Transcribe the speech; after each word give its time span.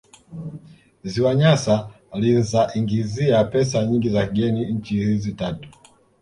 Ziwa 1.03 1.35
Nyasa 1.35 1.89
linzaiingizia 2.13 3.43
pesa 3.43 3.85
nyingi 3.85 4.09
za 4.09 4.27
kigeni 4.27 4.65
nchi 4.65 4.95
hizi 4.95 5.31
tatu 5.31 5.69